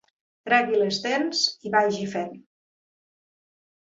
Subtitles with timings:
[0.47, 2.31] Tregui les dents i vagi fent.